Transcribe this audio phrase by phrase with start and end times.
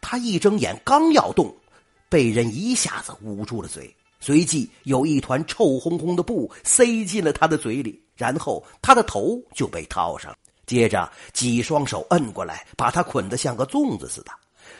[0.00, 1.54] 他一睁眼刚要动，
[2.08, 14.32] 被人一下子捂住了嘴，随即有一团臭烘烘的布塞进了他的嘴里，然后他的头就被套上，接着几双手摁过来，把他捆得像个粽子似的。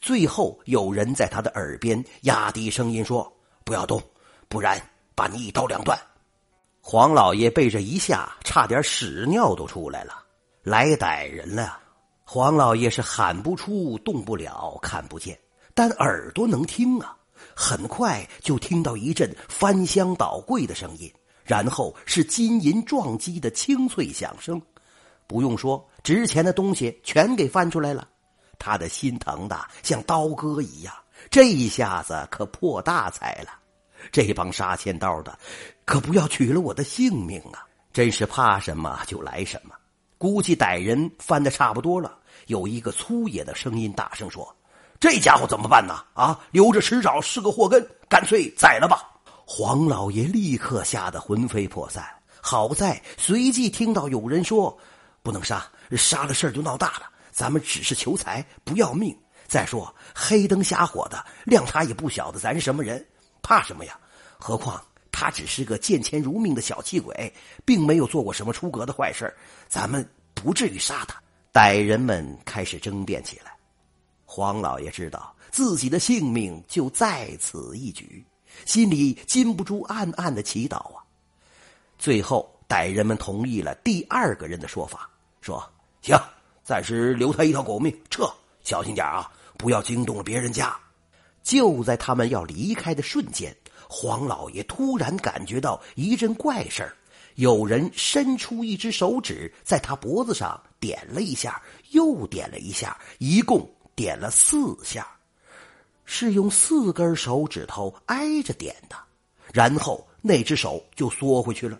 [0.00, 3.30] 最后有人在他的耳边压低声音说
[3.64, 4.02] ：“不要动，
[4.48, 4.80] 不然
[5.14, 5.98] 把你一刀两断。”
[6.80, 10.22] 黄老爷被这一下，差点屎尿都出来了。
[10.62, 11.78] 来歹人了，
[12.24, 15.38] 黄老爷是喊不出、动不了、看不见，
[15.74, 17.16] 但耳朵能听啊。
[17.54, 21.12] 很快就听到一阵翻箱倒柜的声音，
[21.44, 24.60] 然后是金银撞击的清脆响声。
[25.26, 28.08] 不用说，值钱的东西全给翻出来了。
[28.58, 30.94] 他的心疼的像刀割一样，
[31.30, 33.50] 这一下子可破大财了。
[34.10, 35.38] 这帮杀千刀的，
[35.84, 37.66] 可不要取了我的性命啊！
[37.92, 39.74] 真是怕什么就来什么。
[40.24, 44.56] 估计歹人翻的差不多了，有一个粗野的声音大声说
[44.98, 46.02] ：“这家伙怎么办呢？
[46.14, 49.06] 啊，留着迟早是个祸根，干脆宰了吧！”
[49.44, 52.02] 黄老爷立刻吓得魂飞魄散。
[52.40, 54.74] 好在随即听到有人说
[55.22, 57.02] ：“不能杀，杀了事儿就闹大了。
[57.30, 59.14] 咱们只是求财，不要命。
[59.46, 63.06] 再说黑灯瞎火的，谅他也不晓得咱是什么人，
[63.42, 64.00] 怕什么呀？
[64.38, 64.82] 何况……”
[65.16, 67.32] 他只是个见钱如命的小气鬼，
[67.64, 69.32] 并没有做过什么出格的坏事
[69.68, 70.04] 咱们
[70.44, 71.18] 不至于杀他。
[71.50, 73.56] 歹人们开始争辩起来。
[74.26, 78.22] 黄老爷知道自己的性命就在此一举，
[78.66, 81.02] 心里禁不住暗暗的祈祷啊。
[81.98, 85.08] 最后，歹人们同意了第二个人的说法，
[85.40, 85.64] 说
[86.02, 86.18] ：“行，
[86.62, 88.28] 暂时留他一条狗命，撤，
[88.62, 90.76] 小心点啊，不要惊动了别人家。”
[91.42, 93.56] 就在他们要离开的瞬间。
[93.88, 96.96] 黄老爷突然感觉到一阵怪事儿，
[97.36, 101.60] 有人伸出一只手指在他脖子上点了一下，
[101.90, 105.06] 又点了一下，一共点了四下，
[106.04, 108.96] 是用四根手指头挨着点的。
[109.52, 111.78] 然后那只手就缩回去了。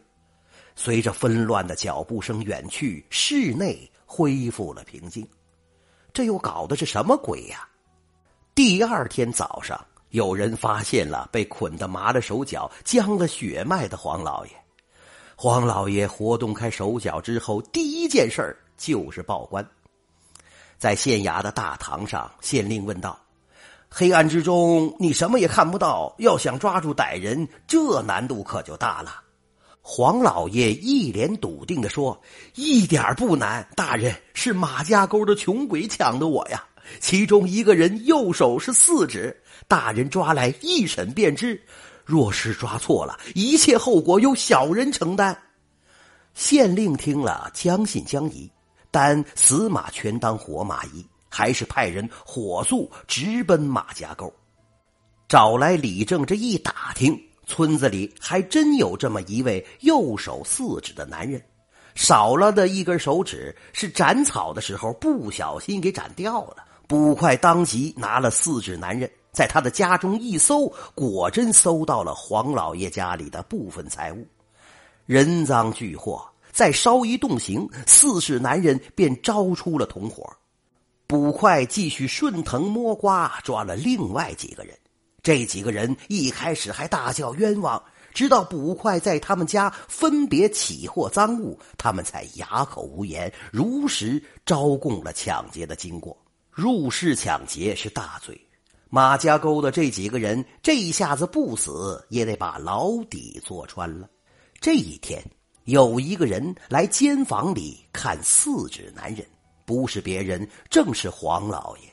[0.76, 5.26] 随着纷乱的脚步声远去，室内恢复了平静。
[6.12, 7.68] 这又搞的是什么鬼呀？
[8.54, 9.80] 第二天早上。
[10.10, 14.63] 有人发现了被捆得麻了手脚、僵了血脉的黄老爷。
[15.36, 19.66] 黄老爷活动开手脚之后，第一件事儿就是报官。
[20.78, 23.18] 在县衙的大堂上，县令问道
[23.90, 29.22] ：“黑暗之中，你什么也看不到，要想抓住歹人，这难度可就大了。”
[29.82, 32.18] 黄老爷一脸笃定的说
[32.54, 36.64] ：“一点不难，大人是马家沟的穷鬼抢的我呀。”
[37.00, 39.34] 其中一个人右手是四指，
[39.66, 41.60] 大人抓来一审便知。
[42.04, 45.36] 若是抓错了，一切后果由小人承担。
[46.34, 48.50] 县令听了，将信将疑，
[48.90, 54.32] 但死马全当活马医，还是派人火速直奔马家沟，
[55.28, 56.26] 找来李正。
[56.26, 61.42] 这一打听，村子里还真有这么一位右手四指的男人。
[61.94, 66.56] 少了的一根手指是斩草的时候不小心给斩掉了。
[66.88, 74.26] 捕快当即拿了四指男人，在他的家中一搜，果真搜到了黄老爷家里的部分财物，
[75.04, 76.24] 人赃俱获。
[76.52, 80.24] 再稍一动刑，四世男人便招出了同伙。
[81.08, 84.72] 捕快继续顺藤摸瓜，抓了另外几个人。
[85.20, 96.16] 这几个人一开始还大叫冤枉，直到捕快在他们家分别起获赃物，他们才哑口无言，如实招供了抢劫的经过。
[96.52, 98.40] 入室抢劫是大罪，
[98.94, 104.08] 马家沟的这几个人这一下子不死也得把牢底坐穿了。
[104.60, 105.20] 这一天，
[105.64, 109.26] 有一个人来监房里看四指男人，
[109.64, 111.92] 不是别人，正是黄老爷。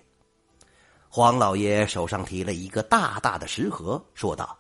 [1.09, 4.56] 黄老爷手上提了一个大大的食盒，说道：“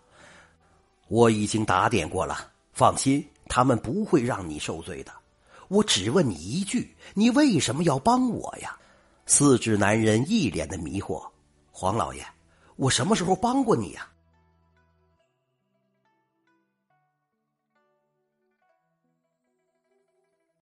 [1.09, 5.11] 我已经打点过了，放心，他们不会让你受罪的。
[5.67, 8.75] 我只问你一句，你为什么要帮我呀？”
[9.27, 11.23] 四指男人一脸的迷惑
[11.81, 12.23] ：“黄老爷，
[12.75, 14.07] 我什么时候帮过你呀？”